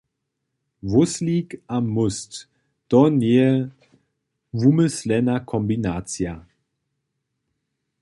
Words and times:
Wóslik 0.91 1.49
a 1.75 1.77
móst– 1.93 2.31
to 2.89 2.99
njeje 3.19 3.51
wumyslena 4.59 5.35
kombinacija. 5.51 6.33